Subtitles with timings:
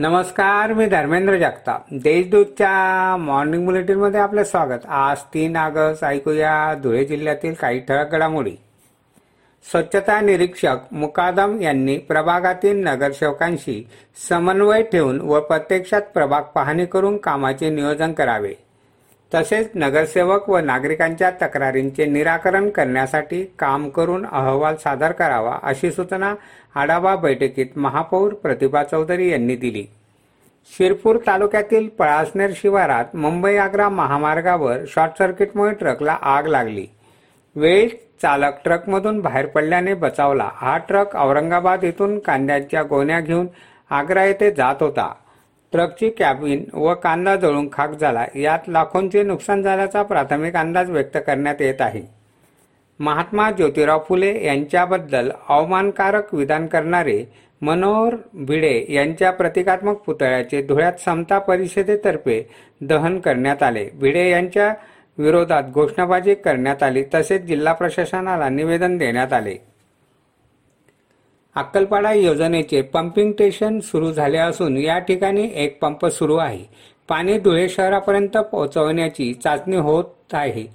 [0.00, 1.84] नमस्कार मी धर्मेंद्र जगताप.
[1.92, 4.86] देशदूतच्या मॉर्निंग बुलेटिनमध्ये आपलं स्वागत.
[4.88, 8.52] आज तीन ऑगस्ट ऐकूया धुळे जिल्ह्यातील काही ठळक घडामोडी.
[9.70, 13.88] स्वच्छता निरीक्षक मुकादम यांनी प्रभागातील नगरसेवकांशी
[14.28, 18.54] समन्वय ठेवून व प्रत्यक्षात प्रभाग पाहणी करून कामाचे नियोजन करावे.
[19.34, 26.34] तसेच नगरसेवक व नागरिकांच्या तक्रारींचे निराकरण करण्यासाठी काम करून अहवाल सादर करावा अशी सूचना
[26.74, 29.86] आढावा बैठकीत महापौर प्रतिभा चौधरी यांनी दिली.
[30.68, 36.86] शिरपूर तालुक्यातील पळासनेर शिवारात मुंबई आग्रा महामार्गावर शॉर्ट सर्किटमुळे ट्रकला आग लागली.
[37.56, 40.48] वेळीच चालक ट्रकमधून बाहेर पडल्याने बचावला.
[40.54, 43.46] हा ट्रक औरंगाबाद येथून कांद्याच्या गोण्या घेऊन
[43.90, 45.12] आग्रा येथे जात होता.
[45.72, 48.24] ट्रकची कॅबिन व कांदा जळून खाक झाला.
[48.34, 52.02] यात लाखोंचे नुकसान झाल्याचा प्राथमिक अंदाज व्यक्त करण्यात येत आहे.
[53.00, 57.24] महात्मा ज्योतिराव फुले यांच्याबद्दल अवमानकारक विधान करणारे
[57.62, 62.42] मनोहर भिडे यांच्या प्रतिकात्मक पुतळ्याचे धुळ्यात समता परिषदेतर्फे
[62.80, 63.88] दहन करण्यात आले.
[63.94, 64.74] भिडे यांच्या
[65.18, 69.56] विरोधात घोषणाबाजी करण्यात आली तसेच जिल्हा प्रशासनाला निवेदन देण्यात आले.
[71.54, 76.64] अक्कलपाडा योजनेचे पंपिंग स्टेशन सुरू झाले असून या ठिकाणी एक पंप सुरू आहे.
[77.08, 80.66] पाणी धुळे शहरापर्यंत पोहोचवण्याची चाचणी होत आहे.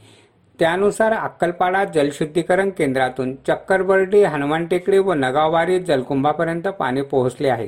[0.60, 7.68] त्यानुसार अक्कलपाडा जलशुद्धीकरण केंद्रातून चक्करबर्डी हनुमान टेकडी व नगाववारी जलकुंभापर्यंत पाणी पोहोचले आहे.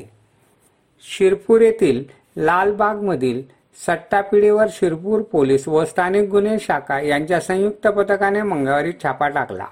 [1.04, 2.04] शिरपूर येथील
[2.38, 3.42] लालबागमधील
[3.88, 9.66] सट्टापिढीवर शिरपूर पोलीस व स्थानिक गुन्हे शाखा यांच्या संयुक्त पथकाने मंगळवारी छापा टाकला.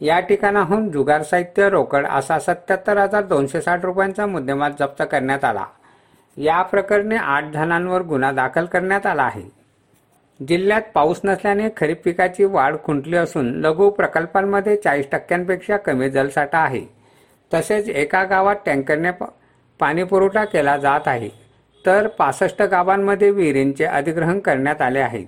[0.00, 5.64] या ठिकाणाहून जुगार साहित्य रोकड असा सत्याहत्तर हजार दोनशे साठ रुपयांचा मुद्देमाल जप्त करण्यात आला.
[6.36, 9.63] या प्रकरणी आठ जणांवर गुन्हा दाखल करण्यात आला आहे.
[10.40, 16.80] जिल्ह्यात पाऊस नसल्याने खरीप पिकाची वाढ खुंटली असून लघु प्रकल्पांमध्ये चाळीस टक्क्यांपेक्षा कमी जलसाठा आहे.
[17.54, 19.10] तसेच एका गावात टँकरने
[19.80, 21.28] पाणीपुरवठा केला जात आहे.
[21.86, 25.24] तर पासष्ट गावांमध्ये विहिरींचे अधिग्रहण करण्यात आले आहे.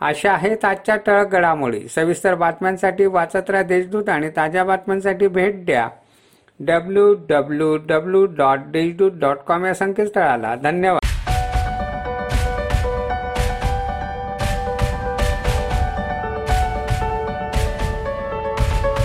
[0.00, 1.80] अशा आहेत आजच्या टळक घडामोडी.
[1.88, 5.88] सविस्तर बातम्यांसाठी वाचत राहा देशदूत आणि ताज्या बातम्यांसाठी भेट द्या.
[6.60, 10.54] W W W dot Deshdoot dot com या संकेतस्थळाला.
[10.54, 11.19] धन्यवाद.